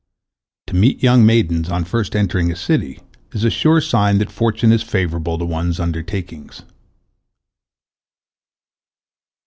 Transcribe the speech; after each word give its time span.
To 0.65 0.75
meet 0.75 1.03
young 1.03 1.27
maidens 1.27 1.69
on 1.69 1.83
first 1.83 2.15
entering 2.15 2.51
a 2.51 2.55
city 2.55 3.01
is 3.33 3.43
a 3.43 3.51
sure 3.51 3.79
sign 3.79 4.17
that 4.17 4.31
fortune 4.31 4.71
is 4.71 4.81
favorable 4.81 5.37
to 5.37 5.45
one's 5.45 5.79
undertakings. 5.79 6.63